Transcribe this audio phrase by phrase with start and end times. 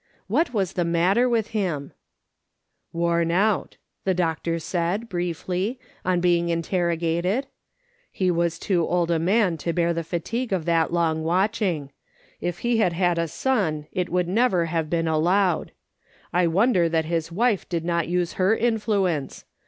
[0.25, 1.91] What was the matter with him?"
[2.91, 7.43] Worn out,^' the doctor said, briefly, on being in terrogated;"
[8.11, 11.91] he was too old a man to bear the fatigue of that long watching.
[12.39, 15.71] If he had had a son it would never have been allowed.
[16.33, 19.45] I wonder that his wife did not use her influence.